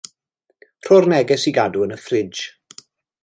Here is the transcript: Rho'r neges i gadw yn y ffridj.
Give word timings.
Rho'r 0.87 1.07
neges 1.11 1.45
i 1.51 1.53
gadw 1.59 1.85
yn 1.89 1.95
y 1.97 2.01
ffridj. 2.05 2.43